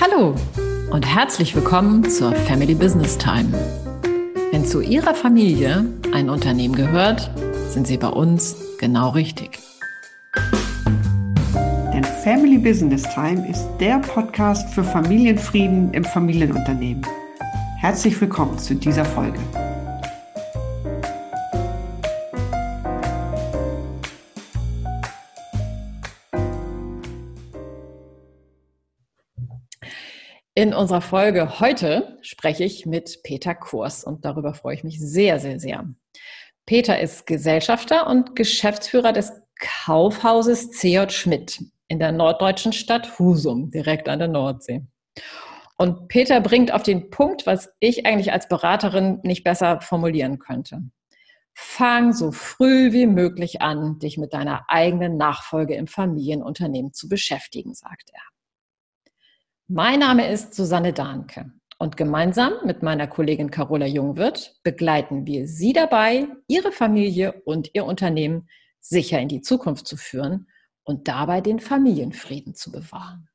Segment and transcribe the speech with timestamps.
[0.00, 0.34] Hallo
[0.90, 3.52] und herzlich willkommen zur Family Business Time.
[4.50, 5.84] Wenn zu Ihrer Familie
[6.14, 7.30] ein Unternehmen gehört,
[7.68, 9.58] sind Sie bei uns genau richtig.
[11.92, 17.04] Denn Family Business Time ist der Podcast für Familienfrieden im Familienunternehmen.
[17.78, 19.38] Herzlich willkommen zu dieser Folge.
[30.60, 35.40] In unserer Folge heute spreche ich mit Peter Kurs und darüber freue ich mich sehr,
[35.40, 35.88] sehr, sehr.
[36.66, 44.06] Peter ist Gesellschafter und Geschäftsführer des Kaufhauses CJ Schmidt in der norddeutschen Stadt Husum, direkt
[44.10, 44.84] an der Nordsee.
[45.78, 50.82] Und Peter bringt auf den Punkt, was ich eigentlich als Beraterin nicht besser formulieren könnte.
[51.54, 57.72] Fang so früh wie möglich an, dich mit deiner eigenen Nachfolge im Familienunternehmen zu beschäftigen,
[57.72, 58.20] sagt er.
[59.72, 65.72] Mein Name ist Susanne Dahnke und gemeinsam mit meiner Kollegin Carola Jungwirth begleiten wir Sie
[65.72, 68.48] dabei, Ihre Familie und Ihr Unternehmen
[68.80, 70.48] sicher in die Zukunft zu führen
[70.82, 73.28] und dabei den Familienfrieden zu bewahren.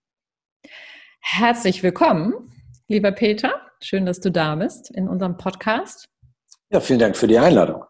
[1.22, 2.52] Herzlich willkommen,
[2.90, 3.54] lieber Peter.
[3.82, 6.10] Schön, dass du da bist in unserem Podcast.
[6.70, 7.86] Ja, vielen Dank für die Einladung.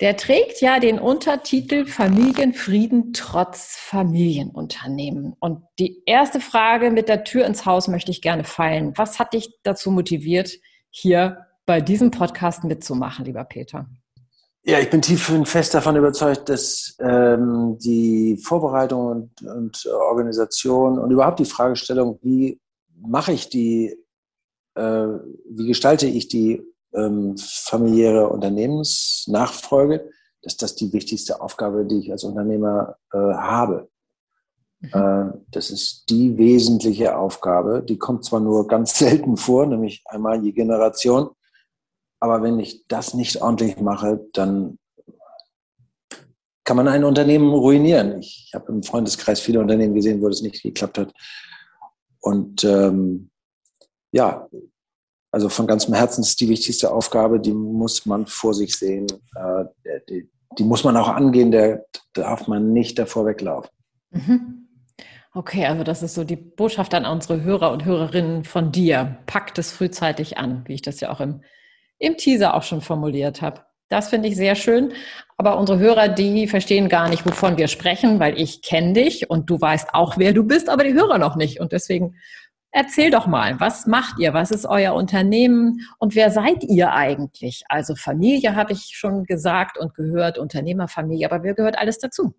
[0.00, 5.34] Der trägt ja den Untertitel Familienfrieden trotz Familienunternehmen.
[5.40, 8.92] Und die erste Frage mit der Tür ins Haus möchte ich gerne feilen.
[8.96, 10.52] Was hat dich dazu motiviert,
[10.90, 13.88] hier bei diesem Podcast mitzumachen, lieber Peter?
[14.64, 20.98] Ja, ich bin tief und fest davon überzeugt, dass ähm, die Vorbereitung und, und, Organisation
[20.98, 22.60] und überhaupt die Fragestellung, wie
[22.94, 23.96] mache ich die,
[24.74, 25.06] äh,
[25.48, 26.62] wie gestalte ich die
[26.96, 30.10] ähm, familiäre Unternehmensnachfolge,
[30.42, 33.88] dass das die wichtigste Aufgabe, die ich als Unternehmer äh, habe.
[34.80, 34.90] Mhm.
[34.92, 37.82] Äh, das ist die wesentliche Aufgabe.
[37.82, 41.30] Die kommt zwar nur ganz selten vor, nämlich einmal je Generation,
[42.20, 44.78] aber wenn ich das nicht ordentlich mache, dann
[46.64, 48.18] kann man ein Unternehmen ruinieren.
[48.18, 51.12] Ich habe im Freundeskreis viele Unternehmen gesehen, wo das nicht geklappt hat.
[52.20, 53.30] Und ähm,
[54.10, 54.48] ja,
[55.30, 59.64] also von ganzem Herzen ist die wichtigste Aufgabe, die muss man vor sich sehen, äh,
[60.08, 60.28] die,
[60.58, 63.70] die, muss man auch angehen, der darf man nicht davor weglaufen.
[64.10, 64.66] Mhm.
[65.34, 69.18] Okay, also das ist so die Botschaft an unsere Hörer und Hörerinnen von dir.
[69.26, 71.42] Packt es frühzeitig an, wie ich das ja auch im,
[71.98, 73.60] im Teaser auch schon formuliert habe.
[73.88, 74.92] Das finde ich sehr schön.
[75.36, 79.50] Aber unsere Hörer, die verstehen gar nicht, wovon wir sprechen, weil ich kenne dich und
[79.50, 81.60] du weißt auch, wer du bist, aber die Hörer noch nicht.
[81.60, 82.16] Und deswegen
[82.78, 84.34] Erzähl doch mal, was macht ihr?
[84.34, 85.80] Was ist euer Unternehmen?
[85.98, 87.64] Und wer seid ihr eigentlich?
[87.70, 92.34] Also Familie habe ich schon gesagt und gehört, Unternehmerfamilie, aber wer gehört alles dazu?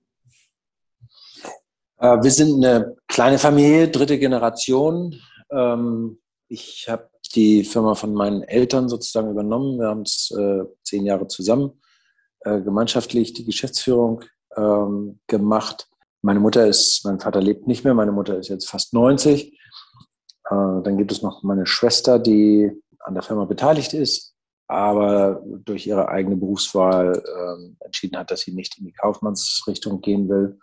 [1.97, 5.19] Äh, wir sind eine kleine Familie, dritte Generation.
[5.49, 9.79] Ähm, ich habe die Firma von meinen Eltern sozusagen übernommen.
[9.79, 11.81] Wir haben es äh, zehn Jahre zusammen
[12.41, 14.23] äh, gemeinschaftlich die Geschäftsführung
[14.55, 15.89] ähm, gemacht.
[16.21, 19.56] Meine Mutter ist, mein Vater lebt nicht mehr, meine Mutter ist jetzt fast 90.
[20.49, 24.33] Äh, dann gibt es noch meine Schwester, die an der Firma beteiligt ist,
[24.67, 30.27] aber durch ihre eigene Berufswahl äh, entschieden hat, dass sie nicht in die Kaufmannsrichtung gehen
[30.29, 30.59] will.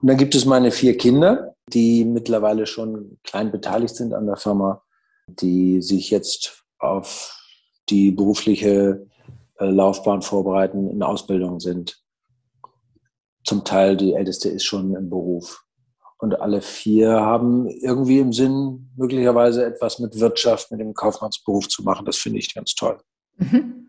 [0.00, 4.36] Und dann gibt es meine vier Kinder, die mittlerweile schon klein beteiligt sind an der
[4.36, 4.82] Firma,
[5.26, 7.36] die sich jetzt auf
[7.88, 9.06] die berufliche
[9.58, 12.02] äh, Laufbahn vorbereiten, in Ausbildung sind.
[13.44, 15.65] Zum Teil die älteste ist schon im Beruf.
[16.18, 21.82] Und alle vier haben irgendwie im Sinn, möglicherweise etwas mit Wirtschaft, mit dem Kaufmannsberuf zu
[21.82, 22.06] machen.
[22.06, 22.98] Das finde ich ganz toll.
[23.36, 23.86] Mhm.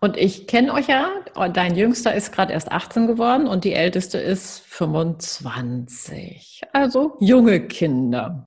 [0.00, 1.10] Und ich kenne euch ja,
[1.52, 6.62] dein Jüngster ist gerade erst 18 geworden und die älteste ist 25.
[6.72, 8.46] Also junge Kinder.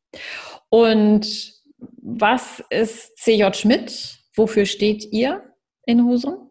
[0.69, 1.53] Und
[2.01, 4.17] was ist CJ Schmidt?
[4.35, 5.43] Wofür steht ihr
[5.85, 6.42] in Husum?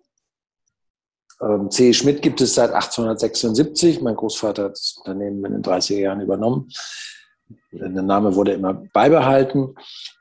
[1.43, 1.93] Ähm, C.
[1.93, 4.01] Schmidt gibt es seit 1876.
[4.01, 6.69] Mein Großvater hat das Unternehmen in den 30er Jahren übernommen.
[7.73, 9.75] Der Name wurde immer beibehalten.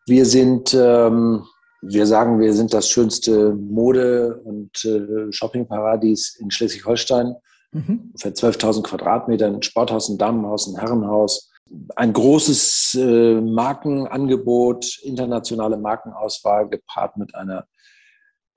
[0.05, 1.45] Wir sind, ähm,
[1.81, 7.35] wir sagen, wir sind das schönste Mode- und äh, Shoppingparadies in Schleswig-Holstein.
[7.71, 8.11] Mhm.
[8.17, 11.49] Für 12.000 Quadratmeter, ein Sporthaus, ein Damenhaus, ein Herrenhaus.
[11.95, 17.65] Ein großes äh, Markenangebot, internationale Markenauswahl gepaart mit einer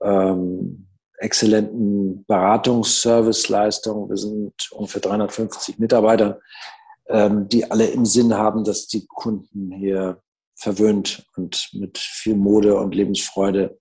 [0.01, 4.09] ähm, exzellenten Beratungsserviceleistung.
[4.09, 6.39] Wir sind ungefähr 350 Mitarbeiter,
[7.07, 10.21] ähm, die alle im Sinn haben, dass die Kunden hier
[10.55, 13.77] verwöhnt und mit viel Mode und Lebensfreude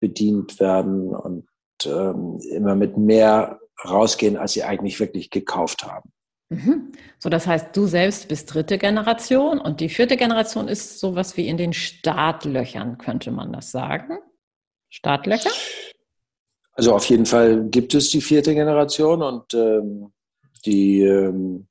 [0.00, 1.46] bedient werden und
[1.84, 6.12] ähm, immer mit mehr rausgehen, als sie eigentlich wirklich gekauft haben.
[6.50, 6.92] Mhm.
[7.18, 11.46] So, das heißt, du selbst bist dritte Generation und die vierte Generation ist sowas wie
[11.46, 14.18] in den Startlöchern, könnte man das sagen?
[14.88, 15.50] Startlöcher?
[16.80, 20.14] Also auf jeden Fall gibt es die vierte Generation und ähm,
[20.64, 21.66] die ähm,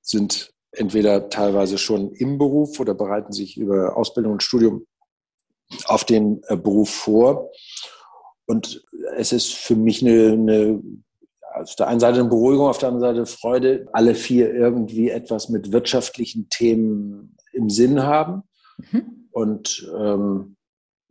[0.00, 4.86] sind entweder teilweise schon im Beruf oder bereiten sich über Ausbildung und Studium
[5.84, 7.50] auf den äh, Beruf vor.
[8.46, 8.82] Und
[9.18, 10.82] es ist für mich eine, eine
[11.52, 15.50] auf der einen Seite eine Beruhigung, auf der anderen Seite Freude, alle vier irgendwie etwas
[15.50, 18.44] mit wirtschaftlichen Themen im Sinn haben.
[18.78, 19.28] Mhm.
[19.30, 20.56] Und ähm,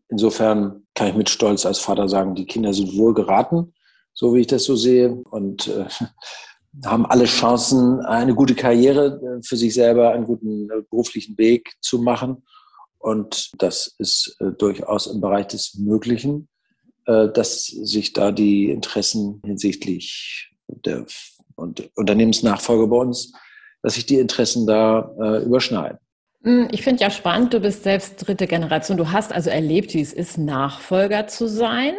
[0.09, 3.74] insofern kann ich mit Stolz als Vater sagen, die Kinder sind wohl geraten,
[4.13, 5.86] so wie ich das so sehe, und äh,
[6.86, 11.74] haben alle Chancen, eine gute Karriere äh, für sich selber, einen guten äh, beruflichen Weg
[11.81, 12.44] zu machen.
[13.00, 16.50] Und das ist äh, durchaus im Bereich des Möglichen.
[17.07, 21.06] Äh, dass sich da die Interessen hinsichtlich der
[21.56, 23.31] und Unternehmensnachfolge bei uns,
[23.81, 26.00] dass sich die Interessen da äh, überschneiden.
[26.43, 28.97] Hm, ich finde ja spannend, du bist selbst dritte Generation.
[28.97, 31.93] Du hast also erlebt, wie es ist, Nachfolger zu sein.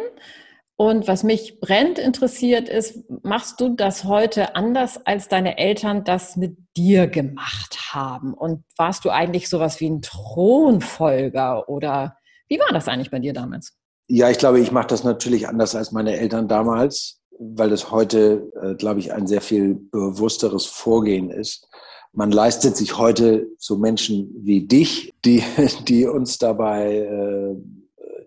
[0.75, 6.37] Und was mich brennend interessiert ist, machst du das heute anders, als deine Eltern das
[6.37, 8.33] mit dir gemacht haben?
[8.33, 12.15] Und warst du eigentlich sowas wie ein Thronfolger oder
[12.47, 13.73] wie war das eigentlich bei dir damals?
[14.07, 18.49] Ja, ich glaube, ich mache das natürlich anders als meine Eltern damals, weil das heute,
[18.63, 21.67] äh, glaube ich, ein sehr viel bewussteres Vorgehen ist.
[22.11, 25.43] Man leistet sich heute so Menschen wie dich, die,
[25.87, 27.55] die uns dabei äh,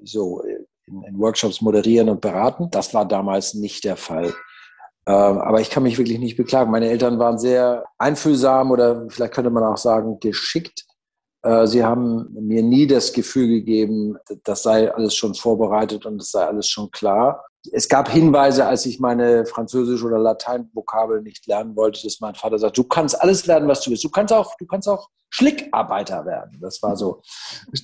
[0.05, 0.40] so
[0.87, 2.69] in, in Workshops moderieren und beraten.
[2.70, 4.34] Das war damals nicht der Fall.
[5.06, 6.70] Ähm, aber ich kann mich wirklich nicht beklagen.
[6.70, 10.84] Meine Eltern waren sehr einfühlsam oder vielleicht könnte man auch sagen geschickt
[11.43, 16.31] äh, sie haben mir nie das Gefühl gegeben, das sei alles schon vorbereitet und es
[16.31, 17.44] sei alles schon klar.
[17.70, 22.58] Es gab Hinweise, als ich meine Französisch- oder Latein-Vokabel nicht lernen wollte, dass mein Vater
[22.58, 24.02] sagt, du kannst alles werden, was du willst.
[24.02, 26.58] Du kannst auch, du kannst auch Schlickarbeiter werden.
[26.60, 27.22] Das war so,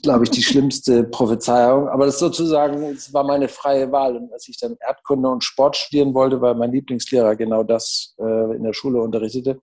[0.02, 1.88] glaube ich, die schlimmste Prophezeiung.
[1.88, 4.16] Aber das sozusagen, es war meine freie Wahl.
[4.16, 8.56] Und als ich dann Erdkunde und Sport studieren wollte, weil mein Lieblingslehrer genau das äh,
[8.56, 9.60] in der Schule unterrichtete,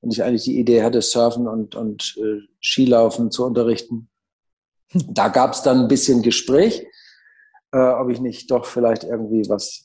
[0.00, 4.08] und ich eigentlich die Idee hatte, Surfen und, und äh, Skilaufen zu unterrichten.
[4.92, 6.86] Da gab es dann ein bisschen Gespräch,
[7.72, 9.84] äh, ob ich nicht doch vielleicht irgendwie was,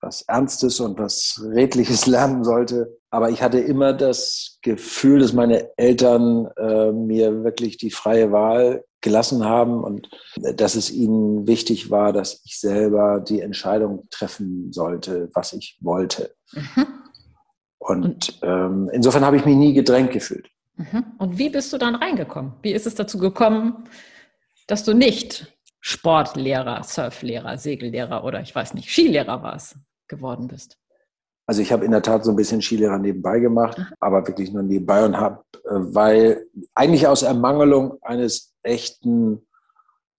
[0.00, 2.98] was Ernstes und was Redliches lernen sollte.
[3.10, 8.84] Aber ich hatte immer das Gefühl, dass meine Eltern äh, mir wirklich die freie Wahl
[9.02, 15.28] gelassen haben und dass es ihnen wichtig war, dass ich selber die Entscheidung treffen sollte,
[15.34, 16.34] was ich wollte.
[16.52, 16.86] Mhm.
[17.78, 20.48] Und, und ähm, insofern habe ich mich nie gedrängt gefühlt.
[20.76, 21.04] Mhm.
[21.18, 22.52] Und wie bist du dann reingekommen?
[22.62, 23.84] Wie ist es dazu gekommen,
[24.68, 25.52] dass du nicht
[25.84, 29.76] Sportlehrer, Surflehrer, Segellehrer oder ich weiß nicht, Skilehrer warst,
[30.06, 30.78] geworden bist?
[31.44, 33.92] Also ich habe in der Tat so ein bisschen Skilehrer nebenbei gemacht, Aha.
[33.98, 39.44] aber wirklich nur nebenbei und habe, äh, weil eigentlich aus Ermangelung eines echten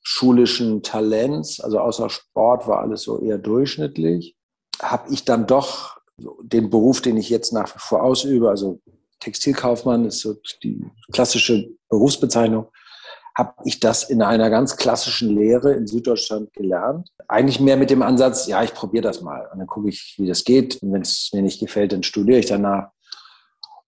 [0.03, 4.37] schulischen Talents, also außer Sport war alles so eher durchschnittlich,
[4.83, 5.97] habe ich dann doch
[6.43, 8.81] den Beruf, den ich jetzt nach wie vor ausübe, also
[9.21, 10.35] Textilkaufmann ist so
[10.65, 12.67] die klassische Berufsbezeichnung,
[13.37, 17.09] habe ich das in einer ganz klassischen Lehre in Süddeutschland gelernt.
[17.29, 20.27] Eigentlich mehr mit dem Ansatz, ja, ich probiere das mal und dann gucke ich, wie
[20.27, 20.83] das geht.
[20.83, 22.91] Und wenn es mir nicht gefällt, dann studiere ich danach.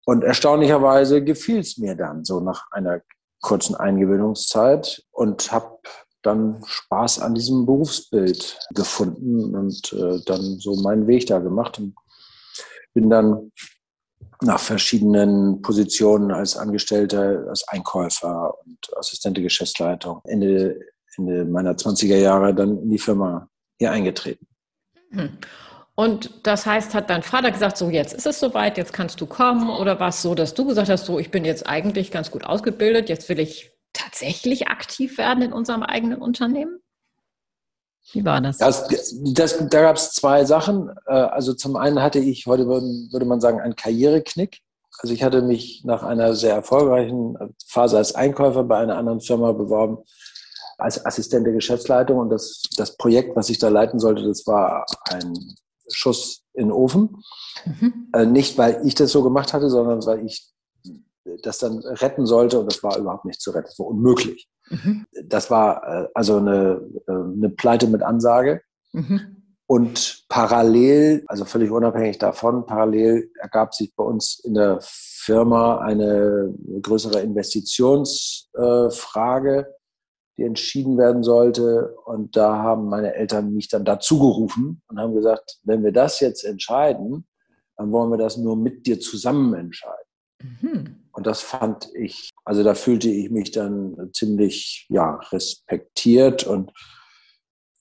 [0.05, 3.01] Und erstaunlicherweise gefiel es mir dann so nach einer
[3.41, 5.79] kurzen Eingewöhnungszeit und habe
[6.21, 11.79] dann Spaß an diesem Berufsbild gefunden und äh, dann so meinen Weg da gemacht.
[11.79, 11.95] Und
[12.93, 13.51] bin dann
[14.41, 20.79] nach verschiedenen Positionen als Angestellter, als Einkäufer und Assistent der Geschäftsleitung Ende,
[21.17, 24.47] Ende meiner 20er Jahre dann in die Firma hier eingetreten.
[25.11, 25.37] Hm.
[25.95, 29.27] Und das heißt, hat dein Vater gesagt, so jetzt ist es soweit, jetzt kannst du
[29.27, 29.69] kommen?
[29.69, 32.43] Oder war es so, dass du gesagt hast, so ich bin jetzt eigentlich ganz gut
[32.45, 36.79] ausgebildet, jetzt will ich tatsächlich aktiv werden in unserem eigenen Unternehmen?
[38.11, 38.57] Wie war das?
[38.57, 38.87] das,
[39.23, 40.89] das da gab es zwei Sachen.
[41.07, 44.59] Äh, also zum einen hatte ich, heute würde man sagen, einen Karriereknick.
[44.99, 49.51] Also ich hatte mich nach einer sehr erfolgreichen Phase als Einkäufer bei einer anderen Firma
[49.51, 49.97] beworben,
[50.77, 52.19] als Assistent der Geschäftsleitung.
[52.19, 55.33] Und das, das Projekt, was ich da leiten sollte, das war ein
[55.91, 57.23] Schuss in den Ofen.
[57.65, 58.09] Mhm.
[58.13, 60.51] Äh, nicht, weil ich das so gemacht hatte, sondern weil ich
[61.41, 62.59] das dann retten sollte.
[62.59, 63.67] Und das war überhaupt nicht zu retten.
[63.67, 64.47] Das war unmöglich.
[64.69, 65.05] Mhm.
[65.25, 68.61] Das war äh, also eine, äh, eine Pleite mit Ansage.
[68.91, 69.37] Mhm.
[69.65, 76.53] Und parallel, also völlig unabhängig davon, parallel ergab sich bei uns in der Firma eine
[76.81, 79.65] größere Investitionsfrage, äh,
[80.37, 81.95] die entschieden werden sollte.
[82.05, 86.19] Und da haben meine Eltern mich dann dazu gerufen und haben gesagt, wenn wir das
[86.19, 87.25] jetzt entscheiden,
[87.77, 90.03] dann wollen wir das nur mit dir zusammen entscheiden.
[91.13, 96.71] und das fand ich, also da fühlte ich mich dann ziemlich, ja, respektiert und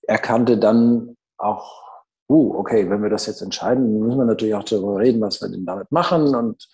[0.02, 1.82] erkannte dann auch,
[2.28, 5.48] uh, okay, wenn wir das jetzt entscheiden, müssen wir natürlich auch darüber reden, was wir
[5.48, 6.68] denn damit machen und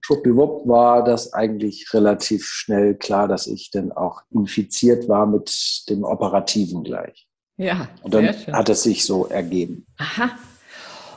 [0.00, 6.04] schwuppdiwupp war das eigentlich relativ schnell klar, dass ich dann auch infiziert war mit dem
[6.04, 7.26] Operativen gleich.
[7.56, 9.86] Ja, und dann hat es sich so ergeben.
[9.98, 10.30] Aha.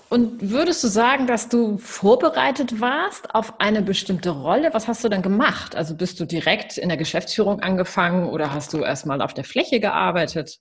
[0.09, 4.73] Und würdest du sagen, dass du vorbereitet warst auf eine bestimmte Rolle?
[4.73, 5.75] Was hast du denn gemacht?
[5.75, 9.81] Also bist du direkt in der Geschäftsführung angefangen oder hast du erstmal auf der Fläche
[9.81, 10.59] gearbeitet?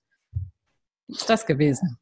[1.06, 1.96] Wie ist das gewesen?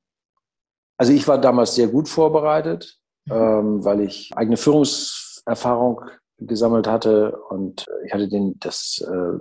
[0.96, 3.34] Also ich war damals sehr gut vorbereitet, mhm.
[3.34, 6.00] ähm, weil ich eigene Führungserfahrung
[6.38, 9.34] gesammelt hatte und ich hatte den, das, äh,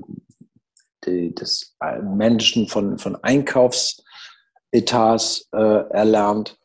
[1.06, 6.58] die, das Menschen von, von Einkaufsetats äh, erlernt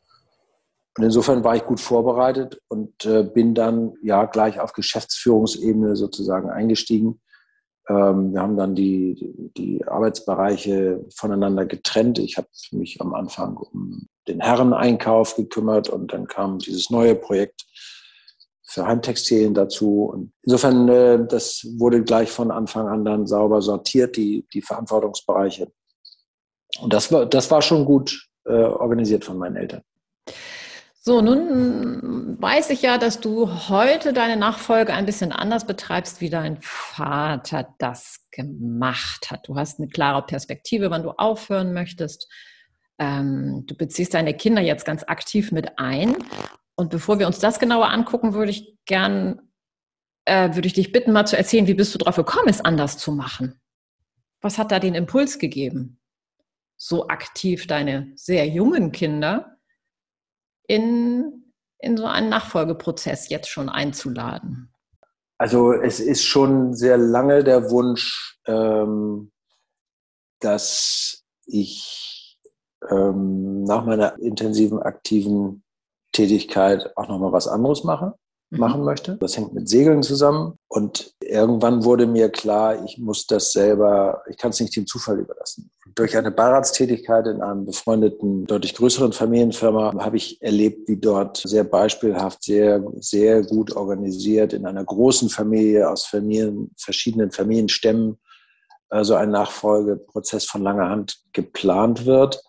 [0.99, 6.49] und insofern war ich gut vorbereitet und äh, bin dann ja gleich auf Geschäftsführungsebene sozusagen
[6.49, 7.21] eingestiegen.
[7.87, 12.19] Ähm, wir haben dann die, die Arbeitsbereiche voneinander getrennt.
[12.19, 17.65] Ich habe mich am Anfang um den Herreneinkauf gekümmert und dann kam dieses neue Projekt
[18.67, 20.03] für Heimtextilien dazu.
[20.03, 25.71] Und insofern, äh, das wurde gleich von Anfang an dann sauber sortiert, die, die Verantwortungsbereiche.
[26.81, 29.81] Und das war, das war schon gut äh, organisiert von meinen Eltern.
[31.01, 36.29] So, nun weiß ich ja, dass du heute deine Nachfolge ein bisschen anders betreibst, wie
[36.29, 39.47] dein Vater das gemacht hat.
[39.47, 42.29] Du hast eine klare Perspektive, wann du aufhören möchtest.
[42.97, 46.17] Ähm, du beziehst deine Kinder jetzt ganz aktiv mit ein.
[46.75, 49.39] Und bevor wir uns das genauer angucken, würde ich gern,
[50.25, 52.97] äh, würde ich dich bitten, mal zu erzählen, wie bist du darauf gekommen, es anders
[52.97, 53.61] zu machen?
[54.41, 56.01] Was hat da den Impuls gegeben?
[56.75, 59.58] So aktiv deine sehr jungen Kinder
[60.69, 64.71] in, in so einen Nachfolgeprozess jetzt schon einzuladen?
[65.39, 69.31] Also es ist schon sehr lange der Wunsch, ähm,
[70.39, 72.37] dass ich
[72.89, 75.63] ähm, nach meiner intensiven, aktiven
[76.11, 78.15] Tätigkeit auch nochmal was anderes mache.
[78.51, 78.59] Mhm.
[78.59, 79.17] machen möchte.
[79.17, 80.57] Das hängt mit Segeln zusammen.
[80.67, 85.19] Und irgendwann wurde mir klar, ich muss das selber, ich kann es nicht dem Zufall
[85.19, 85.69] überlassen.
[85.95, 91.63] Durch eine Beiratstätigkeit in einem befreundeten, deutlich größeren Familienfirma habe ich erlebt, wie dort sehr
[91.63, 98.17] beispielhaft, sehr, sehr gut organisiert in einer großen Familie aus Familien, verschiedenen Familienstämmen
[98.91, 102.41] so also ein Nachfolgeprozess von langer Hand geplant wird.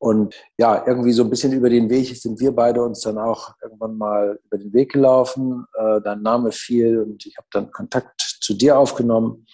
[0.00, 3.52] Und ja, irgendwie so ein bisschen über den Weg sind wir beide uns dann auch
[3.62, 5.66] irgendwann mal über den Weg gelaufen.
[5.74, 9.46] Äh, dein Name fiel und ich habe dann Kontakt zu dir aufgenommen.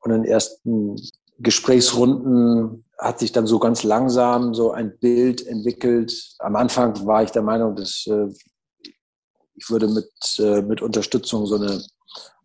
[0.00, 0.96] Und in ersten
[1.38, 6.34] Gesprächsrunden hat sich dann so ganz langsam so ein Bild entwickelt.
[6.38, 8.28] Am Anfang war ich der Meinung, dass äh,
[9.54, 11.82] ich würde mit, äh, mit Unterstützung so eine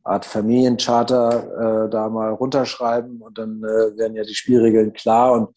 [0.03, 5.56] Art Familiencharter äh, da mal runterschreiben und dann äh, wären ja die Spielregeln klar und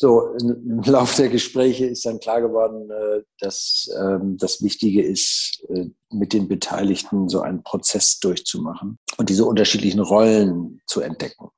[0.00, 5.62] so, im Laufe der Gespräche ist dann klar geworden, äh, dass ähm, das Wichtige ist,
[5.68, 11.48] äh, mit den Beteiligten so einen Prozess durchzumachen und diese unterschiedlichen Rollen zu entdecken.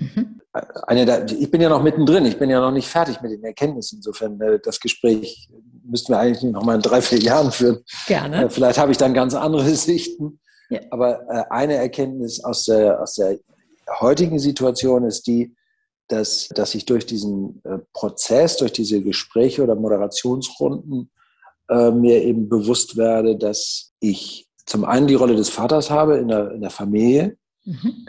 [0.00, 0.40] Mhm.
[0.86, 3.44] Eine der, ich bin ja noch mittendrin, ich bin ja noch nicht fertig mit den
[3.44, 3.96] Erkenntnissen.
[3.96, 5.50] Insofern, äh, das Gespräch
[5.84, 7.84] müssten wir eigentlich noch mal in drei, vier Jahren führen.
[8.06, 8.48] Gerne.
[8.48, 10.40] Vielleicht habe ich dann ganz andere Sichten.
[10.70, 10.80] Ja.
[10.90, 13.38] Aber eine Erkenntnis aus der, aus der
[14.00, 15.54] heutigen Situation ist die,
[16.08, 21.10] dass, dass ich durch diesen äh, Prozess, durch diese Gespräche oder Moderationsrunden
[21.68, 26.28] äh, mir eben bewusst werde, dass ich zum einen die Rolle des Vaters habe in
[26.28, 27.36] der, in der Familie.
[27.64, 28.06] Mhm.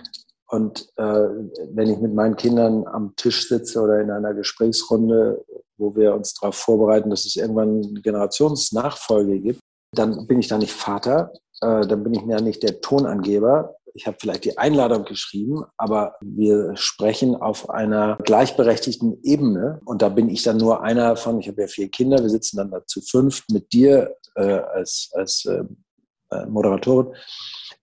[0.48, 1.30] Und äh,
[1.74, 5.44] wenn ich mit meinen Kindern am Tisch sitze oder in einer Gesprächsrunde,
[5.78, 9.60] wo wir uns darauf vorbereiten, dass es irgendwann eine Generationsnachfolge gibt,
[9.96, 11.32] dann bin ich da nicht Vater,
[11.62, 16.16] äh, dann bin ich ja nicht der Tonangeber, ich habe vielleicht die Einladung geschrieben, aber
[16.22, 19.82] wir sprechen auf einer gleichberechtigten Ebene.
[19.86, 22.58] Und da bin ich dann nur einer von, ich habe ja vier Kinder, wir sitzen
[22.58, 25.64] dann da zu fünft mit dir äh, als, als äh,
[26.32, 27.14] äh Moderatorin.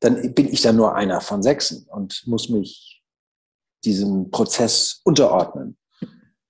[0.01, 3.03] Dann bin ich dann nur einer von sechsen und muss mich
[3.85, 5.79] diesem Prozess unterordnen.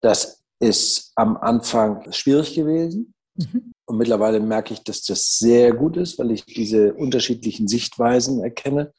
[0.00, 3.14] Das ist am Anfang schwierig gewesen.
[3.35, 3.73] Mhm.
[3.85, 8.95] Und mittlerweile merke ich, dass das sehr gut ist, weil ich diese unterschiedlichen Sichtweisen erkenne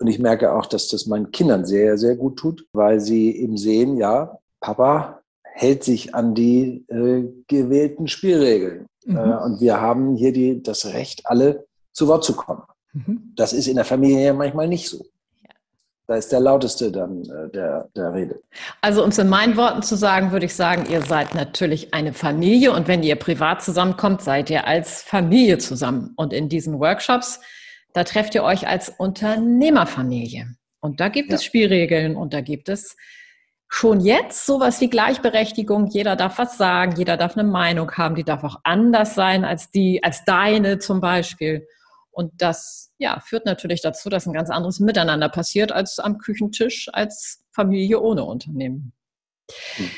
[0.00, 3.58] und ich merke auch, dass das meinen Kindern sehr, sehr gut tut, weil sie eben
[3.58, 8.86] sehen, ja, Papa hält sich an die äh, gewählten Spielregeln.
[9.04, 9.16] Mhm.
[9.16, 12.62] Äh, und wir haben hier die, das Recht, alle zu Wort zu kommen.
[12.94, 13.32] Mhm.
[13.36, 15.04] Das ist in der Familie ja manchmal nicht so.
[16.06, 18.40] Da ist der lauteste dann äh, der, der Rede.
[18.80, 22.14] Also um es in meinen Worten zu sagen, würde ich sagen, ihr seid natürlich eine
[22.14, 26.14] Familie und wenn ihr privat zusammenkommt, seid ihr als Familie zusammen.
[26.16, 27.40] Und in diesen Workshops
[27.92, 30.54] Da trefft ihr euch als Unternehmerfamilie.
[30.80, 31.36] Und da gibt ja.
[31.36, 32.96] es Spielregeln und da gibt es
[33.68, 35.86] schon jetzt sowas wie Gleichberechtigung.
[35.86, 39.70] Jeder darf was sagen, jeder darf eine Meinung haben, die darf auch anders sein als
[39.70, 41.66] die, als deine zum Beispiel.
[42.10, 46.88] Und das ja, führt natürlich dazu, dass ein ganz anderes Miteinander passiert als am Küchentisch
[46.92, 48.92] als Familie ohne Unternehmen.
[49.76, 49.90] Hm.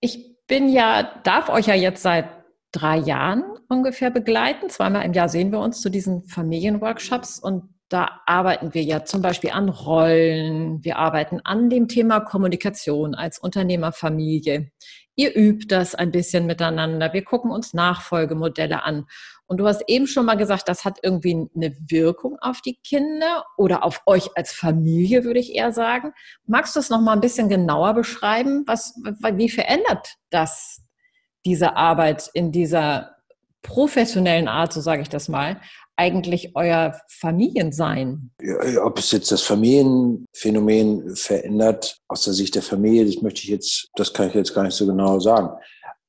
[0.00, 2.39] Ich bin ja, darf euch ja jetzt seit
[2.72, 4.70] drei Jahren ungefähr begleiten.
[4.70, 9.20] Zweimal im Jahr sehen wir uns zu diesen Familienworkshops und da arbeiten wir ja zum
[9.20, 14.70] Beispiel an Rollen, wir arbeiten an dem Thema Kommunikation als Unternehmerfamilie.
[15.16, 17.12] Ihr übt das ein bisschen miteinander.
[17.12, 19.06] Wir gucken uns Nachfolgemodelle an.
[19.46, 23.44] Und du hast eben schon mal gesagt, das hat irgendwie eine Wirkung auf die Kinder
[23.56, 26.12] oder auf euch als Familie, würde ich eher sagen.
[26.46, 28.62] Magst du es noch mal ein bisschen genauer beschreiben?
[28.68, 28.94] Was,
[29.34, 30.80] wie verändert das
[31.44, 33.16] diese Arbeit in dieser
[33.62, 35.60] professionellen Art, so sage ich das mal,
[35.96, 38.30] eigentlich euer Familiensein?
[38.82, 43.88] Ob es jetzt das Familienphänomen verändert aus der Sicht der Familie, das möchte ich jetzt,
[43.96, 45.50] das kann ich jetzt gar nicht so genau sagen.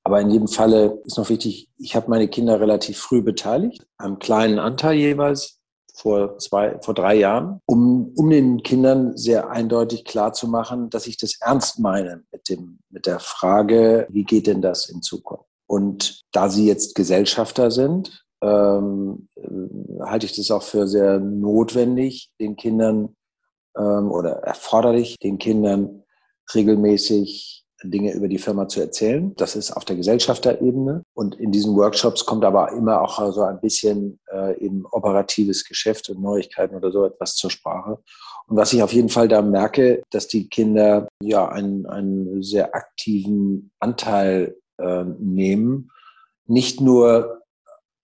[0.03, 4.17] Aber in jedem Falle ist noch wichtig, ich habe meine Kinder relativ früh beteiligt, einem
[4.17, 5.60] kleinen Anteil jeweils
[6.01, 11.05] vor zwei, vor drei Jahren, um, um den Kindern sehr eindeutig klar zu machen, dass
[11.05, 15.45] ich das ernst meine mit dem, mit der Frage, wie geht denn das in Zukunft?
[15.67, 22.31] Und da sie jetzt Gesellschafter sind, ähm, äh, halte ich das auch für sehr notwendig,
[22.39, 23.15] den Kindern
[23.77, 26.03] ähm, oder erforderlich, den Kindern
[26.55, 29.33] regelmäßig Dinge über die Firma zu erzählen.
[29.35, 31.03] Das ist auf der Gesellschafterebene.
[31.13, 36.09] Und in diesen Workshops kommt aber immer auch so ein bisschen äh, eben operatives Geschäft
[36.09, 37.99] und Neuigkeiten oder so etwas zur Sprache.
[38.47, 42.75] Und was ich auf jeden Fall da merke, dass die Kinder ja einen, einen sehr
[42.75, 45.91] aktiven Anteil äh, nehmen.
[46.45, 47.41] Nicht nur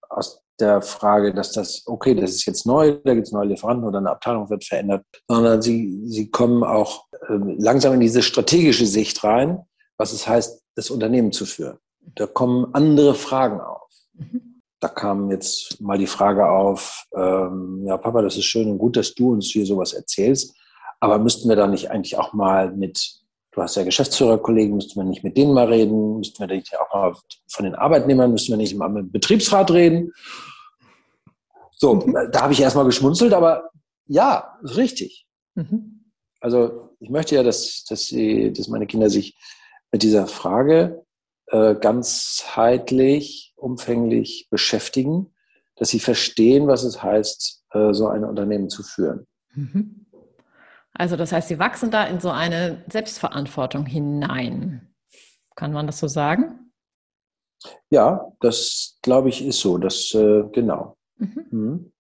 [0.10, 3.88] aus der Frage, dass das, okay, das ist jetzt neu, da gibt es neue Lieferanten
[3.88, 8.86] oder eine Abteilung wird verändert, sondern sie, sie kommen auch äh, langsam in diese strategische
[8.86, 9.60] Sicht rein,
[9.98, 11.78] was es heißt, das Unternehmen zu führen.
[12.16, 13.90] Da kommen andere Fragen auf.
[14.14, 14.62] Mhm.
[14.80, 18.96] Da kam jetzt mal die Frage auf, ähm, ja, Papa, das ist schön und gut,
[18.96, 20.56] dass du uns hier sowas erzählst,
[21.00, 23.24] aber müssten wir da nicht eigentlich auch mal mit
[23.58, 26.20] Du hast ja Geschäftsführerkollegen, müssten wir nicht mit denen mal reden?
[26.20, 27.16] Müssten wir nicht auch mal
[27.48, 30.14] von den Arbeitnehmern, müssten wir nicht mal mit dem Betriebsrat reden?
[31.78, 32.30] So, mhm.
[32.32, 33.70] da habe ich erstmal geschmunzelt, aber
[34.08, 35.28] ja, richtig.
[35.56, 36.12] Mhm.
[36.40, 39.38] Also ich möchte ja, dass, dass, sie, dass meine Kinder sich
[39.92, 41.06] mit dieser Frage
[41.48, 45.34] äh, ganzheitlich, umfänglich beschäftigen,
[45.76, 49.28] dass sie verstehen, was es heißt, äh, so ein Unternehmen zu führen.
[49.54, 50.08] Mhm.
[50.94, 54.96] Also das heißt, sie wachsen da in so eine Selbstverantwortung hinein.
[55.56, 56.72] Kann man das so sagen?
[57.92, 59.78] Ja, das glaube ich ist so.
[59.78, 60.97] Das äh, genau.
[61.18, 61.46] Mhm.
[61.52, 61.92] Mhm.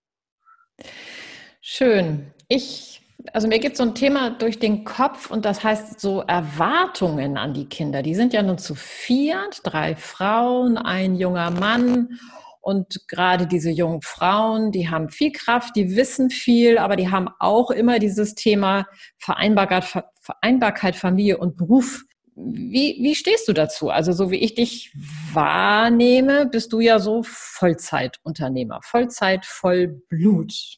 [1.61, 2.31] Schön.
[2.47, 3.01] Ich,
[3.33, 7.53] also mir geht so ein Thema durch den Kopf und das heißt so Erwartungen an
[7.53, 8.01] die Kinder.
[8.01, 12.19] Die sind ja nun zu viert, drei Frauen, ein junger Mann
[12.61, 17.29] und gerade diese jungen Frauen, die haben viel Kraft, die wissen viel, aber die haben
[17.39, 19.85] auch immer dieses Thema Vereinbarkeit,
[20.21, 22.03] Vereinbarkeit Familie und Beruf.
[22.39, 23.89] Wie, wie stehst du dazu?
[23.89, 24.93] Also so wie ich dich
[25.33, 30.77] wahrnehme, bist du ja so Vollzeitunternehmer, Vollzeit, Vollblut.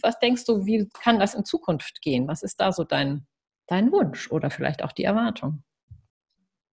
[0.00, 2.28] Was denkst du, wie kann das in Zukunft gehen?
[2.28, 3.26] Was ist da so dein,
[3.66, 5.64] dein Wunsch oder vielleicht auch die Erwartung?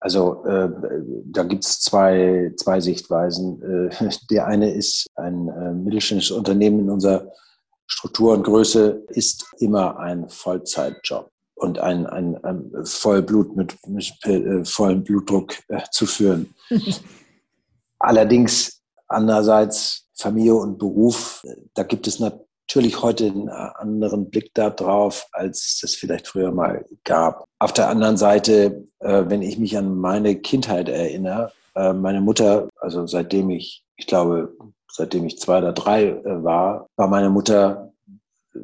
[0.00, 0.70] Also äh,
[1.26, 3.90] da gibt es zwei, zwei Sichtweisen.
[3.90, 7.30] Äh, der eine ist ein äh, mittelständisches Unternehmen in unserer
[7.86, 14.64] Struktur und Größe ist immer ein Vollzeitjob und ein, ein, ein Vollblut mit, mit äh,
[14.64, 16.54] vollem Blutdruck äh, zu führen.
[17.98, 21.42] Allerdings andererseits Familie und Beruf,
[21.74, 27.44] da gibt es natürlich heute einen anderen Blick darauf, als es vielleicht früher mal gab.
[27.58, 32.68] Auf der anderen Seite, äh, wenn ich mich an meine Kindheit erinnere, äh, meine Mutter,
[32.80, 34.54] also seitdem ich, ich glaube,
[34.90, 37.92] seitdem ich zwei oder drei äh, war, war meine Mutter
[38.54, 38.58] äh,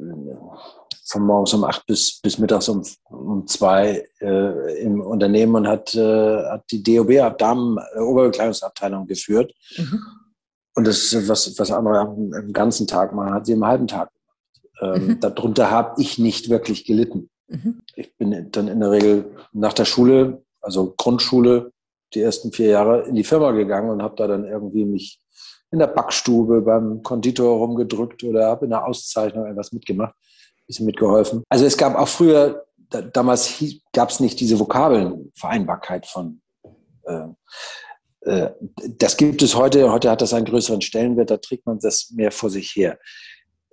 [1.05, 5.93] von morgens um acht bis, bis mittags um, um zwei äh, im Unternehmen und hat,
[5.95, 9.53] äh, hat die DOB, Damen, Oberbekleidungsabteilung geführt.
[9.77, 10.01] Mhm.
[10.75, 14.09] Und das ist was, was andere am ganzen Tag machen, hat sie im halben Tag
[14.11, 14.97] gemacht.
[14.97, 15.19] Ähm, mhm.
[15.19, 17.29] Darunter habe ich nicht wirklich gelitten.
[17.47, 17.81] Mhm.
[17.95, 21.71] Ich bin dann in der Regel nach der Schule, also Grundschule,
[22.13, 25.19] die ersten vier Jahre in die Firma gegangen und habe da dann irgendwie mich
[25.71, 30.13] in der Backstube beim Konditor rumgedrückt oder habe in der Auszeichnung etwas mitgemacht,
[30.67, 31.43] bisschen mitgeholfen.
[31.49, 36.41] Also es gab auch früher, da, damals gab es nicht diese Vokabeln, Vereinbarkeit von
[37.05, 37.27] äh,
[38.21, 38.51] äh,
[38.97, 39.91] das gibt es heute.
[39.91, 41.29] Heute hat das einen größeren Stellenwert.
[41.29, 42.99] Da trägt man das mehr vor sich her.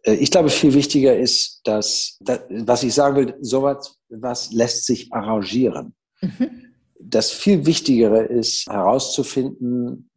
[0.03, 2.18] Äh, ich glaube, viel wichtiger ist, dass,
[2.50, 5.94] was ich sagen will, sowas was lässt sich arrangieren.
[6.20, 6.74] Mhm.
[6.98, 10.11] Das viel Wichtigere ist herauszufinden,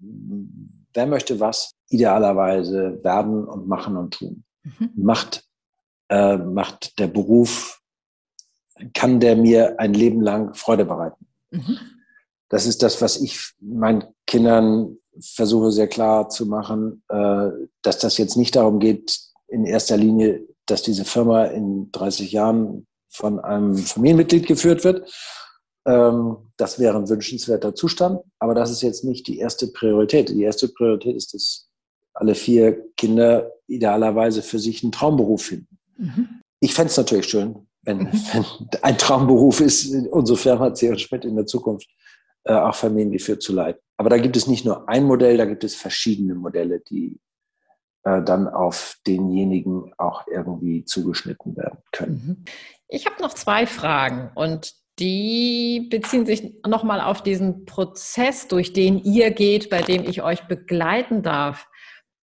[0.93, 4.43] wer möchte was idealerweise werden und machen und tun.
[4.63, 4.91] Mhm.
[4.95, 5.45] Macht,
[6.09, 7.81] äh, macht der Beruf,
[8.93, 11.27] kann der mir ein Leben lang Freude bereiten?
[11.51, 11.77] Mhm.
[12.49, 17.49] Das ist das, was ich meinen Kindern versuche sehr klar zu machen, äh,
[17.81, 22.87] dass das jetzt nicht darum geht, in erster Linie, dass diese Firma in 30 Jahren
[23.09, 25.11] von einem Familienmitglied geführt wird.
[25.85, 30.29] Ähm, das wäre ein wünschenswerter Zustand, aber das ist jetzt nicht die erste Priorität.
[30.29, 31.69] Die erste Priorität ist, dass
[32.13, 35.72] alle vier Kinder idealerweise für sich einen Traumberuf finden.
[35.97, 36.41] Mhm.
[36.59, 38.11] Ich fände es natürlich schön, wenn, mhm.
[38.33, 38.45] wenn,
[38.81, 40.97] ein Traumberuf ist, unsere Firma C.
[40.97, 41.89] Schmidt in der Zukunft
[42.45, 43.81] äh, auch familiengeführt zu leiten.
[43.97, 47.19] Aber da gibt es nicht nur ein Modell, da gibt es verschiedene Modelle, die
[48.03, 52.23] äh, dann auf denjenigen auch irgendwie zugeschnitten werden können.
[52.25, 52.45] Mhm.
[52.87, 58.99] Ich habe noch zwei Fragen und die beziehen sich nochmal auf diesen Prozess, durch den
[58.99, 61.67] ihr geht, bei dem ich euch begleiten darf.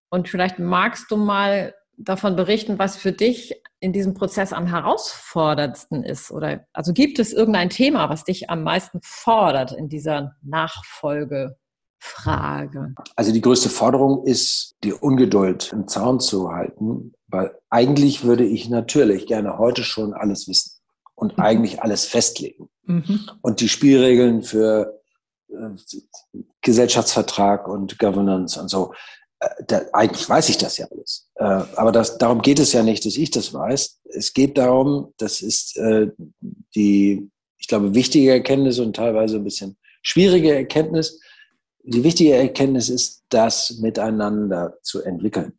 [0.09, 6.03] Und vielleicht magst du mal davon berichten, was für dich in diesem Prozess am herausforderndsten
[6.03, 6.31] ist?
[6.31, 11.57] Oder also gibt es irgendein Thema, was dich am meisten fordert in dieser Nachfolge?
[11.99, 12.93] Frage?
[13.15, 18.69] Also die größte Forderung ist, die Ungeduld im Zaun zu halten, weil eigentlich würde ich
[18.69, 20.79] natürlich gerne heute schon alles wissen
[21.15, 21.43] und mhm.
[21.43, 22.69] eigentlich alles festlegen.
[22.83, 23.29] Mhm.
[23.41, 25.01] Und die Spielregeln für
[25.49, 25.69] äh,
[26.61, 28.93] Gesellschaftsvertrag und Governance und so,
[29.67, 31.29] da, eigentlich weiß ich das ja alles.
[31.35, 34.01] Äh, aber das, darum geht es ja nicht, dass ich das weiß.
[34.05, 36.11] Es geht darum, das ist äh,
[36.75, 41.19] die, ich glaube, wichtige Erkenntnis und teilweise ein bisschen schwierige Erkenntnis,
[41.83, 45.53] die wichtige Erkenntnis ist, das miteinander zu entwickeln.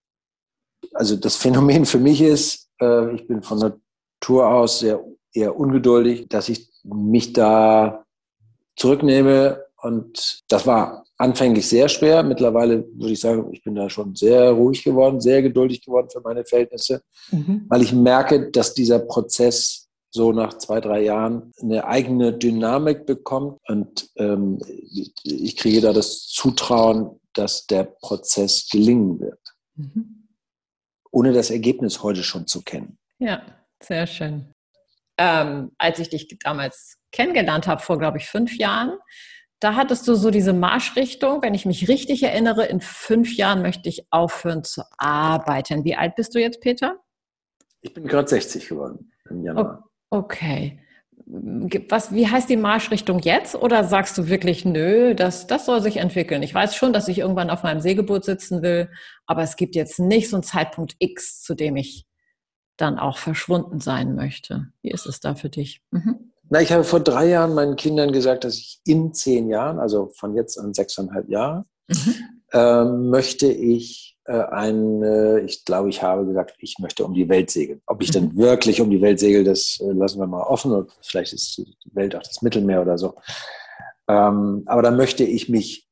[0.93, 6.29] Also das Phänomen für mich ist, äh, ich bin von Natur aus sehr eher ungeduldig,
[6.29, 8.05] dass ich mich da
[8.77, 12.23] zurücknehme und das war anfänglich sehr schwer.
[12.23, 16.21] Mittlerweile würde ich sagen, ich bin da schon sehr ruhig geworden, sehr geduldig geworden für
[16.21, 17.67] meine Verhältnisse, mhm.
[17.69, 23.61] weil ich merke, dass dieser Prozess so nach zwei, drei Jahren eine eigene Dynamik bekommt.
[23.69, 24.59] Und ähm,
[25.23, 29.41] ich kriege da das Zutrauen, dass der Prozess gelingen wird.
[29.75, 30.29] Mhm.
[31.11, 32.99] Ohne das Ergebnis heute schon zu kennen.
[33.19, 33.43] Ja,
[33.83, 34.53] sehr schön.
[35.19, 38.99] Ähm, als ich dich damals kennengelernt habe, vor, glaube ich, fünf Jahren,
[39.61, 43.89] da hattest du so diese Marschrichtung, wenn ich mich richtig erinnere, in fünf Jahren möchte
[43.89, 45.85] ich aufhören zu arbeiten.
[45.85, 46.97] Wie alt bist du jetzt, Peter?
[47.81, 49.89] Ich bin gerade 60 geworden im Januar.
[50.11, 50.81] Okay.
[51.27, 53.55] Was, wie heißt die Marschrichtung jetzt?
[53.55, 56.43] Oder sagst du wirklich, nö, das, das soll sich entwickeln?
[56.43, 58.91] Ich weiß schon, dass ich irgendwann auf meinem Segelboot sitzen will,
[59.27, 62.07] aber es gibt jetzt nicht so einen Zeitpunkt X, zu dem ich
[62.77, 64.69] dann auch verschwunden sein möchte.
[64.83, 65.83] Wie ist es da für dich?
[65.91, 66.28] Mhm.
[66.51, 70.11] Na, ich habe vor drei Jahren meinen Kindern gesagt, dass ich in zehn Jahren, also
[70.15, 72.15] von jetzt an sechseinhalb Jahre, mhm.
[72.53, 77.51] äh, möchte ich äh, ein, ich glaube, ich habe gesagt, ich möchte um die Welt
[77.51, 77.83] segeln.
[77.87, 78.37] Ob ich dann mhm.
[78.37, 80.73] wirklich um die Welt segel, das äh, lassen wir mal offen.
[80.73, 83.15] Und vielleicht ist die Welt auch das Mittelmeer oder so.
[84.09, 85.87] Ähm, aber da möchte ich mich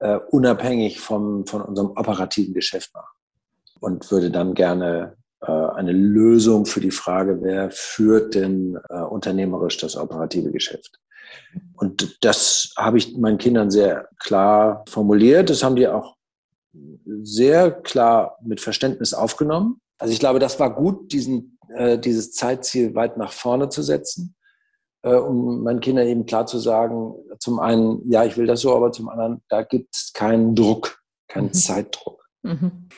[0.00, 3.14] äh, unabhängig vom, von unserem operativen Geschäft machen
[3.80, 10.52] und würde dann gerne eine Lösung für die Frage, wer führt denn unternehmerisch das operative
[10.52, 11.00] Geschäft.
[11.74, 15.50] Und das habe ich meinen Kindern sehr klar formuliert.
[15.50, 16.16] Das haben die auch
[17.22, 19.80] sehr klar mit Verständnis aufgenommen.
[19.98, 24.34] Also ich glaube, das war gut, diesen, äh, dieses Zeitziel weit nach vorne zu setzen,
[25.02, 28.74] äh, um meinen Kindern eben klar zu sagen, zum einen, ja, ich will das so,
[28.74, 31.52] aber zum anderen, da gibt es keinen Druck, keinen mhm.
[31.52, 32.24] Zeitdruck.
[32.42, 32.88] Mhm.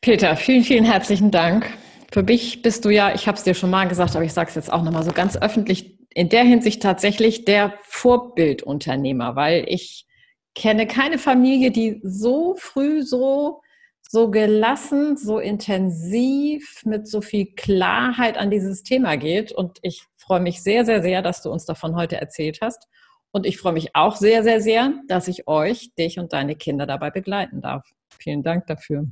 [0.00, 1.66] Peter, vielen, vielen herzlichen Dank.
[2.12, 4.48] Für mich bist du ja, ich habe es dir schon mal gesagt, aber ich sage
[4.48, 10.06] es jetzt auch nochmal so ganz öffentlich, in der Hinsicht tatsächlich der Vorbildunternehmer, weil ich
[10.54, 13.60] kenne keine Familie, die so früh so
[14.08, 19.52] so gelassen, so intensiv, mit so viel Klarheit an dieses Thema geht.
[19.52, 22.86] Und ich freue mich sehr, sehr, sehr, dass du uns davon heute erzählt hast.
[23.32, 26.86] Und ich freue mich auch sehr, sehr, sehr, dass ich euch, dich und deine Kinder
[26.86, 27.84] dabei begleiten darf.
[28.18, 29.06] Vielen Dank dafür.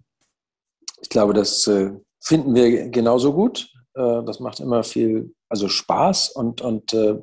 [1.00, 3.70] Ich glaube, das äh, finden wir genauso gut.
[3.94, 7.20] Äh, das macht immer viel, also Spaß und, und äh,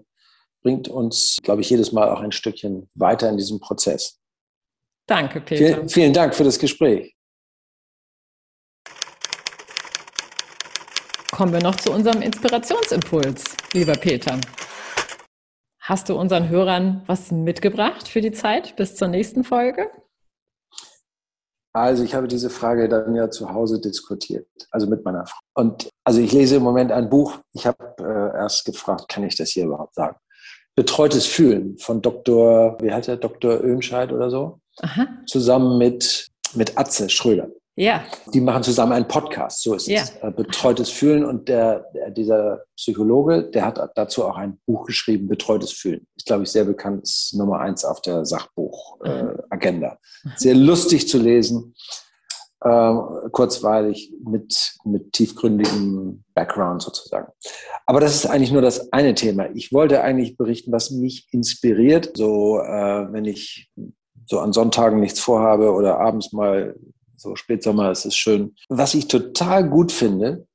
[0.61, 4.19] bringt uns, glaube ich, jedes Mal auch ein Stückchen weiter in diesem Prozess.
[5.07, 5.75] Danke, Peter.
[5.75, 7.15] Vielen, vielen Dank für das Gespräch.
[11.31, 14.39] Kommen wir noch zu unserem Inspirationsimpuls, lieber Peter.
[15.79, 19.89] Hast du unseren Hörern was mitgebracht für die Zeit bis zur nächsten Folge?
[21.73, 25.39] Also ich habe diese Frage dann ja zu Hause diskutiert, also mit meiner Frau.
[25.53, 27.37] Und also ich lese im Moment ein Buch.
[27.53, 30.17] Ich habe äh, erst gefragt, kann ich das hier überhaupt sagen?
[30.75, 32.77] Betreutes Fühlen von Dr.
[32.81, 33.17] Wie heißt er?
[33.17, 33.61] Dr.
[33.61, 34.59] Öhmscheid oder so?
[34.81, 35.07] Aha.
[35.27, 37.49] Zusammen mit, mit Atze Schröder.
[37.75, 38.03] Ja.
[38.33, 40.01] Die machen zusammen einen Podcast, so ist ja.
[40.01, 40.15] es.
[40.21, 45.27] Äh, Betreutes Fühlen und der, der, dieser Psychologe, der hat dazu auch ein Buch geschrieben,
[45.27, 46.05] Betreutes Fühlen.
[46.17, 49.87] Ist, glaube ich, sehr bekannt, ist Nummer eins auf der Sachbuchagenda.
[49.93, 51.73] Äh, sehr lustig zu lesen,
[52.59, 52.93] äh,
[53.31, 57.31] kurzweilig, mit, mit tiefgründigem Background sozusagen.
[57.85, 59.49] Aber das ist eigentlich nur das eine Thema.
[59.55, 63.71] Ich wollte eigentlich berichten, was mich inspiriert, so äh, wenn ich
[64.25, 66.75] so an Sonntagen nichts vorhabe oder abends mal
[67.21, 68.55] so Spätsommer ist es schön.
[68.67, 70.47] Was ich total gut finde,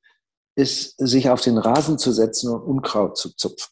[0.55, 3.71] ist, sich auf den Rasen zu setzen und Unkraut zu zupfen.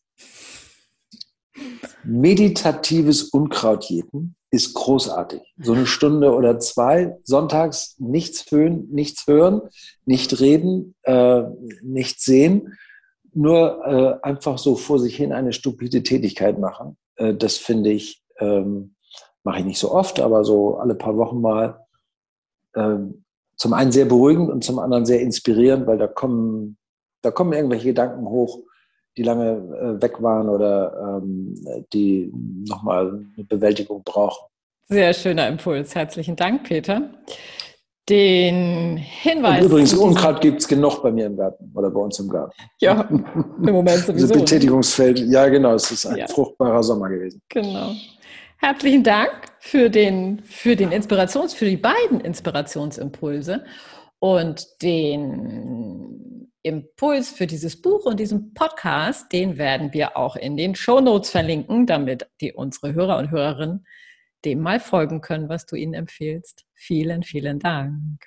[2.04, 5.42] Meditatives Unkrautjäten ist großartig.
[5.58, 9.62] So eine Stunde oder zwei sonntags nichts hören, nichts hören,
[10.06, 11.44] nicht reden, äh,
[11.82, 12.78] nichts sehen,
[13.34, 16.98] nur äh, einfach so vor sich hin eine stupide Tätigkeit machen.
[17.16, 18.96] Äh, das finde ich, ähm,
[19.44, 21.85] mache ich nicht so oft, aber so alle paar Wochen mal
[22.76, 26.78] zum einen sehr beruhigend und zum anderen sehr inspirierend, weil da kommen,
[27.22, 28.60] da kommen irgendwelche Gedanken hoch,
[29.18, 31.56] die lange äh, weg waren oder ähm,
[31.94, 32.32] die
[32.68, 34.46] nochmal eine Bewältigung brauchen.
[34.88, 35.96] Sehr schöner Impuls.
[35.96, 37.10] Herzlichen Dank, Peter.
[38.08, 39.62] Den Hinweis.
[39.62, 42.54] Und übrigens, Unkraut gibt es genug bei mir im Garten oder bei uns im Garten.
[42.80, 43.26] Ja, im
[43.58, 44.28] Moment sowieso.
[44.28, 46.28] Dieses Betätigungsfeld, ja genau, es ist ein ja.
[46.28, 47.42] fruchtbarer Sommer gewesen.
[47.50, 47.94] Genau.
[48.58, 53.66] Herzlichen Dank für den, für den Inspirations, für die beiden Inspirationsimpulse
[54.20, 60.74] und den Impuls für dieses Buch und diesen Podcast, den werden wir auch in den
[60.74, 63.86] Show Notes verlinken, damit die unsere Hörer und Hörerinnen
[64.46, 66.66] dem mal folgen können, was du ihnen empfehlst.
[66.74, 68.26] Vielen, vielen Dank.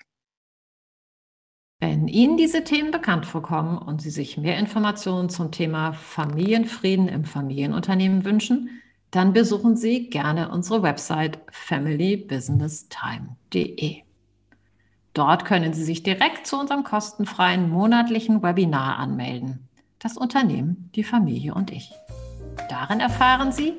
[1.81, 7.25] Wenn Ihnen diese Themen bekannt vorkommen und Sie sich mehr Informationen zum Thema Familienfrieden im
[7.25, 14.03] Familienunternehmen wünschen, dann besuchen Sie gerne unsere Website familybusinesstime.de.
[15.15, 19.69] Dort können Sie sich direkt zu unserem kostenfreien monatlichen Webinar anmelden.
[19.99, 21.93] Das Unternehmen, die Familie und ich.
[22.69, 23.75] Darin erfahren Sie,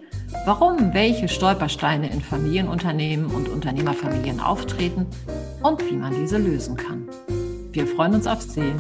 [0.46, 5.06] warum welche Stolpersteine in Familienunternehmen und Unternehmerfamilien auftreten
[5.62, 7.08] und wie man diese lösen kann.
[7.72, 8.74] Wir freuen uns auf Sie.